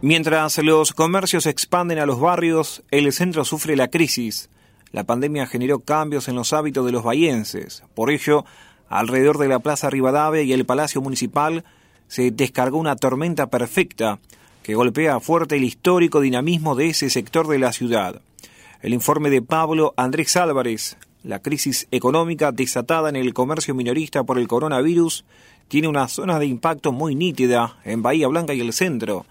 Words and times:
Mientras 0.00 0.58
los 0.58 0.92
comercios 0.92 1.46
expanden 1.46 1.98
a 1.98 2.06
los 2.06 2.20
barrios, 2.20 2.84
el 2.92 3.12
centro 3.12 3.44
sufre 3.44 3.74
la 3.74 3.88
crisis. 3.88 4.48
La 4.92 5.02
pandemia 5.02 5.44
generó 5.48 5.80
cambios 5.80 6.28
en 6.28 6.36
los 6.36 6.52
hábitos 6.52 6.86
de 6.86 6.92
los 6.92 7.02
bahienses. 7.02 7.82
Por 7.96 8.12
ello, 8.12 8.44
alrededor 8.88 9.38
de 9.38 9.48
la 9.48 9.58
Plaza 9.58 9.90
Rivadavia 9.90 10.42
y 10.42 10.52
el 10.52 10.64
Palacio 10.64 11.00
Municipal 11.00 11.64
se 12.06 12.30
descargó 12.30 12.78
una 12.78 12.94
tormenta 12.94 13.48
perfecta 13.48 14.20
que 14.62 14.76
golpea 14.76 15.18
fuerte 15.18 15.56
el 15.56 15.64
histórico 15.64 16.20
dinamismo 16.20 16.76
de 16.76 16.90
ese 16.90 17.10
sector 17.10 17.48
de 17.48 17.58
la 17.58 17.72
ciudad. 17.72 18.22
El 18.82 18.94
informe 18.94 19.30
de 19.30 19.42
Pablo 19.42 19.94
Andrés 19.96 20.36
Álvarez, 20.36 20.96
la 21.24 21.40
crisis 21.40 21.88
económica 21.90 22.52
desatada 22.52 23.08
en 23.08 23.16
el 23.16 23.34
comercio 23.34 23.74
minorista 23.74 24.22
por 24.22 24.38
el 24.38 24.46
coronavirus, 24.46 25.24
tiene 25.66 25.88
una 25.88 26.06
zona 26.06 26.38
de 26.38 26.46
impacto 26.46 26.92
muy 26.92 27.16
nítida 27.16 27.78
en 27.84 28.00
Bahía 28.00 28.28
Blanca 28.28 28.54
y 28.54 28.60
el 28.60 28.72
centro. 28.72 29.26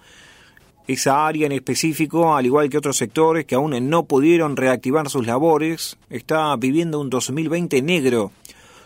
Esa 0.88 1.28
área 1.28 1.46
en 1.46 1.52
específico, 1.52 2.34
al 2.38 2.46
igual 2.46 2.70
que 2.70 2.78
otros 2.78 2.96
sectores 2.96 3.46
que 3.46 3.56
aún 3.56 3.90
no 3.90 4.06
pudieron 4.06 4.56
reactivar 4.56 5.10
sus 5.10 5.28
labores, 5.28 5.98
está 6.10 6.56
viviendo 6.56 7.02
un 7.02 7.10
2020 7.10 7.82
negro. 7.82 8.32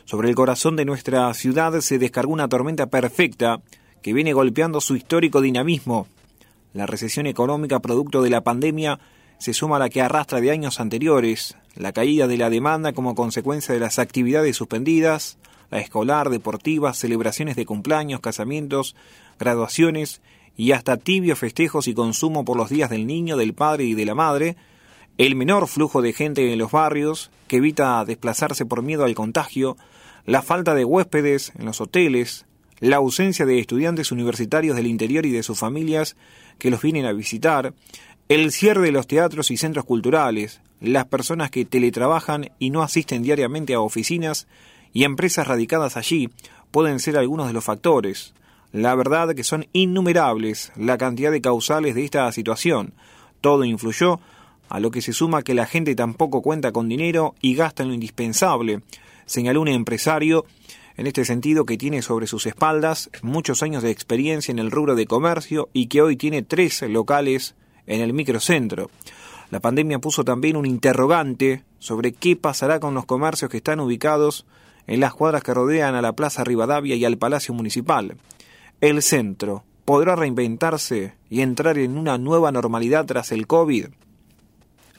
Sobre 0.06 0.28
el 0.28 0.36
corazón 0.36 0.76
de 0.76 0.84
nuestra 0.84 1.32
ciudad 1.36 1.80
se 1.80 2.00
descargó 2.00 2.34
una 2.34 2.50
tormenta 2.50 2.88
perfecta 2.88 3.62
que 4.02 4.14
viene 4.14 4.34
golpeando 4.34 4.82
su 4.82 4.96
histórico 4.96 5.42
dinamismo. 5.42 6.08
La 6.74 6.88
recesión 6.88 7.28
económica 7.28 7.80
producto 7.82 8.24
de 8.24 8.32
la 8.32 8.42
pandemia 8.42 9.00
se 9.38 9.54
suma 9.54 9.76
a 9.76 9.80
la 9.80 9.90
que 9.90 10.02
arrastra 10.02 10.42
de 10.42 10.50
años 10.50 10.80
anteriores, 10.80 11.56
la 11.76 11.92
caída 11.92 12.28
de 12.28 12.38
la 12.38 12.50
demanda 12.50 12.94
como 12.94 13.14
consecuencia 13.14 13.76
de 13.76 13.80
las 13.80 14.00
actividades 14.00 14.56
suspendidas, 14.56 15.38
la 15.70 15.80
escolar, 15.80 16.32
deportiva, 16.32 16.96
celebraciones 16.96 17.56
de 17.56 17.66
cumpleaños, 17.68 18.22
casamientos, 18.22 18.96
graduaciones 19.40 20.20
y 20.58 20.74
hasta 20.74 20.98
tibios 20.98 21.40
festejos 21.40 21.88
y 21.88 21.94
consumo 21.94 22.46
por 22.46 22.58
los 22.58 22.70
días 22.70 22.90
del 22.90 23.08
niño, 23.08 23.38
del 23.38 23.54
padre 23.54 23.86
y 23.86 23.94
de 23.94 24.06
la 24.06 24.16
madre, 24.16 24.58
el 25.18 25.36
menor 25.36 25.68
flujo 25.68 26.02
de 26.02 26.14
gente 26.14 26.52
en 26.52 26.60
los 26.60 26.72
barrios, 26.72 27.32
que 27.48 27.58
evita 27.58 28.04
desplazarse 28.06 28.66
por 28.66 28.82
miedo 28.82 29.04
al 29.04 29.16
contagio, 29.16 29.78
la 30.26 30.42
falta 30.42 30.74
de 30.74 30.86
huéspedes 30.86 31.52
en 31.58 31.66
los 31.66 31.82
hoteles, 31.82 32.46
la 32.80 32.98
ausencia 32.98 33.46
de 33.46 33.60
estudiantes 33.60 34.12
universitarios 34.12 34.76
del 34.76 34.88
interior 34.88 35.26
y 35.26 35.32
de 35.32 35.44
sus 35.44 35.60
familias 35.60 36.16
que 36.58 36.72
los 36.72 36.82
vienen 36.82 37.06
a 37.06 37.14
visitar, 37.14 37.74
el 38.30 38.52
cierre 38.52 38.84
de 38.84 38.92
los 38.92 39.08
teatros 39.08 39.52
y 39.52 39.58
centros 39.58 39.86
culturales, 39.86 40.62
las 40.80 41.06
personas 41.06 41.52
que 41.52 41.66
teletrabajan 41.66 42.52
y 42.60 42.70
no 42.70 42.82
asisten 42.82 43.24
diariamente 43.24 43.74
a 43.74 43.82
oficinas 43.82 44.48
y 44.94 45.04
empresas 45.04 45.48
radicadas 45.48 45.98
allí 45.98 46.30
pueden 46.72 47.00
ser 47.00 47.18
algunos 47.18 47.48
de 47.48 47.54
los 47.54 47.64
factores. 47.64 48.34
La 48.74 48.96
verdad 48.96 49.36
que 49.36 49.44
son 49.44 49.68
innumerables 49.74 50.72
la 50.78 50.98
cantidad 50.98 51.30
de 51.30 51.42
causales 51.42 51.94
de 51.94 52.06
esta 52.06 52.32
situación. 52.32 52.94
Todo 53.42 53.66
influyó, 53.66 54.22
a 54.70 54.80
lo 54.80 54.92
que 54.92 55.02
se 55.02 55.12
suma 55.12 55.44
que 55.44 55.54
la 55.54 55.66
gente 55.66 55.94
tampoco 55.94 56.42
cuenta 56.42 56.72
con 56.72 56.88
dinero 56.88 57.36
y 57.42 57.56
gasta 57.56 57.84
en 57.84 57.90
lo 57.90 57.96
indispensable, 57.96 58.82
señaló 59.26 59.60
un 59.60 59.68
empresario 59.68 60.46
en 60.96 61.08
este 61.08 61.26
sentido 61.26 61.66
que 61.66 61.78
tiene 61.78 62.02
sobre 62.02 62.28
sus 62.28 62.46
espaldas 62.46 63.10
muchos 63.22 63.62
años 63.62 63.84
de 63.84 63.92
experiencia 63.92 64.54
en 64.54 64.60
el 64.60 64.72
rubro 64.72 64.96
de 64.96 65.06
comercio 65.06 65.68
y 65.74 65.88
que 65.88 66.02
hoy 66.02 66.16
tiene 66.16 66.42
tres 66.42 66.82
locales 66.84 67.56
en 67.88 68.00
el 68.00 68.14
microcentro. 68.14 68.90
La 69.50 69.60
pandemia 69.60 70.00
puso 70.00 70.24
también 70.24 70.56
un 70.56 70.66
interrogante 70.66 71.66
sobre 71.80 72.14
qué 72.14 72.38
pasará 72.38 72.80
con 72.80 72.94
los 72.94 73.04
comercios 73.04 73.52
que 73.52 73.58
están 73.58 73.82
ubicados 73.82 74.46
en 74.88 75.02
las 75.02 75.14
cuadras 75.14 75.44
que 75.44 75.54
rodean 75.54 75.96
a 75.96 76.02
la 76.02 76.14
Plaza 76.14 76.46
Rivadavia 76.46 76.96
y 76.96 77.04
al 77.04 77.18
Palacio 77.18 77.54
Municipal 77.54 78.16
el 78.82 79.02
centro 79.02 79.64
podrá 79.86 80.16
reinventarse 80.16 81.14
y 81.30 81.42
entrar 81.42 81.78
en 81.78 81.98
una 81.98 82.18
nueva 82.18 82.52
normalidad 82.52 83.06
tras 83.06 83.32
el 83.32 83.48
COVID? 83.48 83.88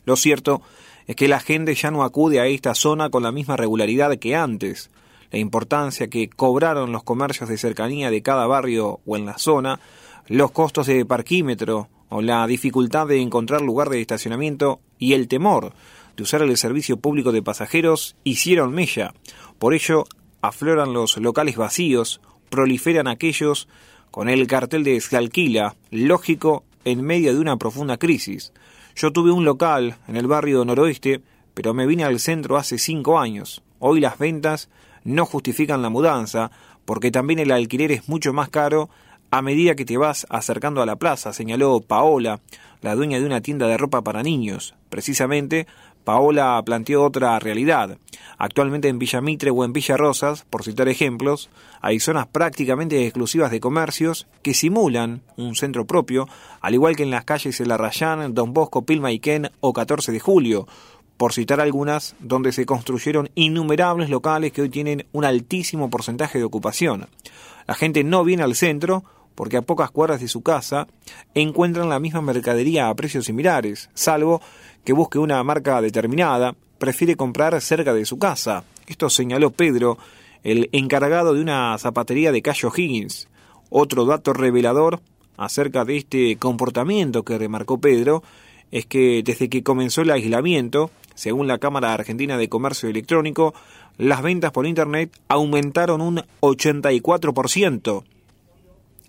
Lo 0.05 0.17
cierto 0.17 0.63
es 1.07 1.17
que 1.17 1.29
la 1.29 1.41
gente 1.41 1.75
ya 1.75 1.91
no 1.91 2.05
acude 2.05 2.41
a 2.41 2.47
esta 2.47 2.75
zona 2.75 3.11
con 3.11 3.23
la 3.23 3.33
misma 3.33 3.57
regularidad 3.57 4.17
que 4.19 4.37
antes. 4.37 4.91
La 5.31 5.39
importancia 5.39 6.09
que 6.09 6.29
cobraron 6.29 6.93
los 6.93 7.03
comercios 7.03 7.49
de 7.49 7.59
cercanía 7.59 8.11
de 8.11 8.23
cada 8.23 8.47
barrio 8.47 9.01
o 9.05 9.17
en 9.17 9.27
la 9.27 9.39
zona, 9.39 9.81
los 10.29 10.53
costos 10.53 10.87
de 10.87 11.05
parquímetro 11.05 11.89
o 12.09 12.23
la 12.23 12.47
dificultad 12.47 13.07
de 13.07 13.21
encontrar 13.21 13.63
lugar 13.63 13.89
de 13.89 14.01
estacionamiento 14.01 14.81
y 14.99 15.15
el 15.15 15.29
temor 15.29 15.73
de 16.17 16.23
usar 16.23 16.43
el 16.43 16.57
servicio 16.57 16.99
público 16.99 17.33
de 17.33 17.43
pasajeros 17.43 18.17
hicieron 18.23 18.73
mella. 18.73 19.15
Por 19.59 19.75
ello, 19.75 20.05
afloran 20.43 20.93
los 20.93 21.17
locales 21.17 21.57
vacíos 21.57 22.21
proliferan 22.53 23.09
aquellos 23.09 23.67
con 24.11 24.29
el 24.29 24.47
cartel 24.47 24.85
de 24.85 25.01
se 25.01 25.17
alquila, 25.17 25.75
lógico 25.91 26.65
en 26.85 27.03
medio 27.03 27.33
de 27.33 27.41
una 27.41 27.57
profunda 27.57 27.97
crisis. 27.97 28.53
Yo 28.95 29.11
tuve 29.11 29.31
un 29.31 29.47
local 29.47 29.97
en 30.07 30.17
el 30.17 30.27
barrio 30.27 30.63
noroeste, 30.63 31.23
pero 31.55 31.73
me 31.73 31.87
vine 31.87 32.05
al 32.05 32.21
centro 32.21 32.59
hace 32.59 32.77
cinco 32.77 33.19
años. 33.19 33.63
Hoy 33.79 34.01
las 34.01 34.19
ventas 34.19 34.69
no 35.03 35.25
justifican 35.25 35.81
la 35.81 35.89
mudanza, 35.89 36.51
porque 36.85 37.11
también 37.11 37.39
el 37.39 37.53
alquiler 37.53 37.91
es 37.91 38.07
mucho 38.07 38.35
más 38.35 38.51
caro 38.51 38.91
a 39.31 39.41
medida 39.41 39.75
que 39.75 39.87
te 39.87 39.97
vas 39.97 40.27
acercando 40.29 40.83
a 40.83 40.87
la 40.87 40.97
plaza, 40.97 41.33
señaló 41.33 41.81
Paola, 41.81 42.41
la 42.83 42.95
dueña 42.95 43.19
de 43.19 43.25
una 43.25 43.41
tienda 43.41 43.67
de 43.67 43.79
ropa 43.79 44.03
para 44.03 44.23
niños. 44.23 44.75
Precisamente 44.91 45.67
Paola 46.05 46.61
planteó 46.65 47.05
otra 47.05 47.39
realidad. 47.39 47.99
Actualmente 48.39 48.89
en 48.89 48.99
Villa 48.99 49.21
Mitre 49.21 49.51
o 49.51 49.65
en 49.65 49.73
Villa 49.73 49.97
Rosas, 49.97 50.45
por 50.51 50.65
citar 50.65 50.89
ejemplos, 50.89 51.51
hay 51.81 52.01
zonas 52.01 52.27
prácticamente 52.27 53.05
exclusivas 53.05 53.51
de 53.51 53.61
comercios 53.61 54.27
que 54.43 54.55
simulan 54.55 55.23
un 55.37 55.55
centro 55.55 55.87
propio, 55.87 56.29
al 56.61 56.75
igual 56.75 56.97
que 56.97 57.05
en 57.05 57.11
las 57.11 57.25
calles 57.25 57.61
El 57.61 57.71
Arrayán, 57.71 58.35
Don 58.35 58.53
Bosco, 58.53 58.83
Pilma 58.83 59.13
y 59.13 59.21
Ken 59.21 59.51
o 59.61 59.73
14 59.73 60.13
de 60.13 60.21
Julio, 60.21 60.67
por 61.17 61.33
citar 61.33 61.61
algunas, 61.61 62.17
donde 62.19 62.51
se 62.51 62.67
construyeron 62.67 63.31
innumerables 63.37 64.11
locales 64.11 64.53
que 64.53 64.63
hoy 64.63 64.71
tienen 64.71 65.07
un 65.13 65.25
altísimo 65.25 65.89
porcentaje 65.89 66.39
de 66.39 66.45
ocupación. 66.45 67.07
La 67.69 67.75
gente 67.75 68.03
no 68.03 68.25
viene 68.25 68.43
al 68.43 68.57
centro 68.57 69.05
porque 69.35 69.57
a 69.57 69.63
pocas 69.63 69.91
cuadras 69.91 70.21
de 70.21 70.29
su 70.29 70.43
casa 70.43 70.87
encuentran 71.35 71.89
la 71.89 72.01
misma 72.01 72.23
mercadería 72.23 72.89
a 72.89 72.95
precios 72.95 73.27
similares, 73.27 73.91
salvo 73.95 74.41
que 74.85 74.93
busque 74.93 75.19
una 75.19 75.43
marca 75.43 75.81
determinada, 75.81 76.55
prefiere 76.79 77.17
comprar 77.17 77.61
cerca 77.61 77.95
de 77.95 78.05
su 78.05 78.19
casa. 78.19 78.65
Esto 78.87 79.09
señaló 79.09 79.51
Pedro, 79.51 79.99
el 80.43 80.69
encargado 80.73 81.35
de 81.35 81.41
una 81.41 81.77
zapatería 81.79 82.33
de 82.33 82.43
Cayo 82.43 82.73
Higgins. 82.75 83.29
Otro 83.71 84.05
dato 84.05 84.33
revelador 84.33 85.01
acerca 85.37 85.85
de 85.85 85.97
este 85.97 86.37
comportamiento 86.37 87.23
que 87.23 87.39
remarcó 87.39 87.79
Pedro 87.79 88.23
es 88.71 88.87
que 88.87 89.23
desde 89.25 89.49
que 89.49 89.63
comenzó 89.63 90.03
el 90.03 90.11
aislamiento, 90.11 90.91
según 91.15 91.47
la 91.47 91.59
Cámara 91.59 91.93
Argentina 91.93 92.37
de 92.37 92.49
Comercio 92.49 92.89
Electrónico, 92.89 93.55
las 93.99 94.23
ventas 94.23 94.51
por 94.51 94.67
Internet 94.67 95.17
aumentaron 95.29 96.01
un 96.01 96.23
84%. 96.41 98.05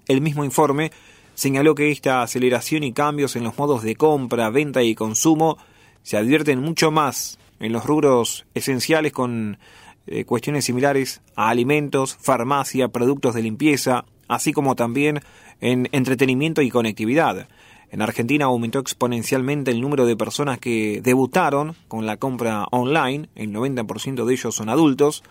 El 0.08 0.22
mismo 0.22 0.44
informe 0.44 0.92
señaló 1.34 1.76
que 1.76 1.92
esta 1.92 2.22
aceleración 2.22 2.84
y 2.84 2.94
cambios 2.94 3.36
en 3.36 3.44
los 3.44 3.58
modos 3.58 3.84
de 3.84 3.96
compra, 3.96 4.50
venta 4.50 4.84
y 4.84 4.96
consumo 4.96 5.58
se 6.04 6.18
advierten 6.18 6.60
mucho 6.60 6.92
más 6.92 7.40
en 7.60 7.72
los 7.72 7.86
rubros 7.86 8.46
esenciales 8.54 9.14
con 9.14 9.58
eh, 10.06 10.26
cuestiones 10.26 10.66
similares 10.66 11.22
a 11.36 11.50
alimentos, 11.50 12.18
farmacia, 12.20 12.90
productos 12.90 13.34
de 13.36 13.44
limpieza, 13.44 14.04
así 14.28 14.52
como 14.52 14.76
también 14.76 15.22
en 15.62 15.88
entretenimiento 15.94 16.62
y 16.62 16.70
conectividad. 16.70 17.48
En 17.90 18.02
Argentina 18.02 18.46
aumentó 18.46 18.80
exponencialmente 18.80 19.72
el 19.72 19.80
número 19.80 20.06
de 20.06 20.18
personas 20.18 20.60
que 20.60 21.00
debutaron 21.02 21.76
con 21.88 22.06
la 22.06 22.18
compra 22.18 22.66
online, 22.72 23.30
el 23.36 23.54
90% 23.54 24.26
de 24.26 24.34
ellos 24.34 24.56
son 24.56 24.68
adultos, 24.68 25.24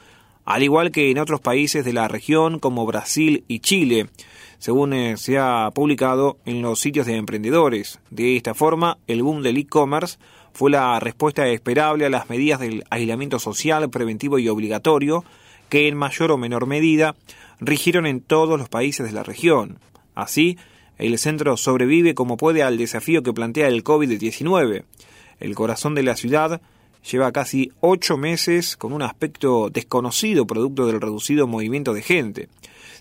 al 0.45 0.63
igual 0.63 0.91
que 0.91 1.11
en 1.11 1.19
otros 1.19 1.41
países 1.41 1.85
de 1.85 1.93
la 1.93 2.09
región 2.09 2.59
como 2.59 2.87
Brasil 2.87 3.45
y 3.49 3.61
Chile 3.61 4.09
según 4.63 4.93
eh, 4.93 5.17
se 5.17 5.39
ha 5.39 5.73
publicado 5.75 6.39
en 6.45 6.63
los 6.63 6.79
sitios 6.79 7.07
de 7.07 7.17
emprendedores. 7.17 7.99
De 8.11 8.37
esta 8.37 8.55
forma, 8.55 8.97
el 9.09 9.25
boom 9.25 9.43
del 9.43 9.57
e-commerce 9.57 10.19
fue 10.53 10.71
la 10.71 11.01
respuesta 11.01 11.49
esperable 11.49 12.07
a 12.07 12.11
las 12.11 12.31
medidas 12.31 12.61
del 12.61 12.85
aislamiento 12.89 13.41
social 13.41 13.91
preventivo 13.91 14.39
y 14.39 14.49
obligatorio 14.49 15.25
que 15.69 15.89
en 15.89 15.97
mayor 15.97 16.31
o 16.31 16.39
menor 16.39 16.67
medida 16.67 17.17
rigieron 17.59 18.07
en 18.07 18.21
todos 18.21 18.57
los 18.57 18.69
países 18.69 19.05
de 19.05 19.13
la 19.13 19.25
región. 19.25 19.81
Así, 20.15 20.57
el 20.97 21.19
centro 21.19 21.57
sobrevive 21.57 22.15
como 22.15 22.37
puede 22.37 22.63
al 22.63 22.79
desafío 22.79 23.25
que 23.25 23.33
plantea 23.33 23.67
el 23.67 23.83
COVID-19. 23.83 24.85
El 25.41 25.55
corazón 25.57 25.97
de 25.97 26.05
la 26.05 26.15
ciudad 26.15 26.61
lleva 27.11 27.33
casi 27.33 27.73
ocho 27.81 28.17
meses 28.17 28.77
con 28.77 28.93
un 28.93 29.03
aspecto 29.03 29.71
desconocido 29.71 30.47
producto 30.47 30.87
del 30.87 31.01
reducido 31.01 31.49
movimiento 31.49 31.95
de 31.95 32.03
gente. 32.03 32.49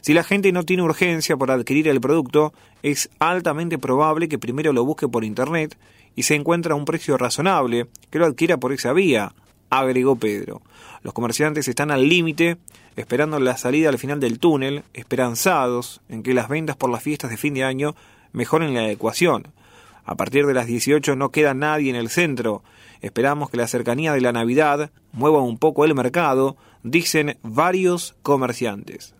Si 0.01 0.15
la 0.15 0.23
gente 0.23 0.51
no 0.51 0.63
tiene 0.63 0.81
urgencia 0.81 1.37
por 1.37 1.51
adquirir 1.51 1.87
el 1.87 2.01
producto, 2.01 2.53
es 2.81 3.09
altamente 3.19 3.77
probable 3.77 4.27
que 4.27 4.39
primero 4.39 4.73
lo 4.73 4.83
busque 4.83 5.07
por 5.07 5.23
Internet 5.23 5.77
y 6.15 6.23
se 6.23 6.33
encuentra 6.35 6.73
a 6.73 6.77
un 6.77 6.85
precio 6.85 7.17
razonable, 7.17 7.87
que 8.09 8.17
lo 8.17 8.25
adquiera 8.25 8.57
por 8.57 8.73
esa 8.73 8.93
vía, 8.93 9.33
agregó 9.69 10.15
Pedro. 10.15 10.63
Los 11.03 11.13
comerciantes 11.13 11.67
están 11.67 11.91
al 11.91 12.09
límite, 12.09 12.57
esperando 12.95 13.39
la 13.39 13.57
salida 13.57 13.89
al 13.89 13.99
final 13.99 14.19
del 14.19 14.39
túnel, 14.39 14.83
esperanzados 14.93 16.01
en 16.09 16.23
que 16.23 16.33
las 16.33 16.49
ventas 16.49 16.75
por 16.75 16.89
las 16.89 17.03
fiestas 17.03 17.29
de 17.29 17.37
fin 17.37 17.53
de 17.53 17.63
año 17.63 17.95
mejoren 18.33 18.73
la 18.73 18.89
ecuación. 18.89 19.47
A 20.03 20.15
partir 20.15 20.47
de 20.47 20.55
las 20.55 20.65
18 20.65 21.15
no 21.15 21.29
queda 21.29 21.53
nadie 21.53 21.91
en 21.91 21.95
el 21.95 22.09
centro. 22.09 22.63
Esperamos 23.01 23.49
que 23.49 23.57
la 23.57 23.67
cercanía 23.67 24.13
de 24.13 24.21
la 24.21 24.31
Navidad 24.31 24.91
mueva 25.11 25.41
un 25.41 25.59
poco 25.59 25.85
el 25.85 25.93
mercado, 25.93 26.57
dicen 26.83 27.37
varios 27.43 28.15
comerciantes. 28.23 29.13